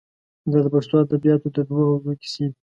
[0.51, 2.57] دا د پښتو ادبیاتو د دوو حوزو کیسې دي.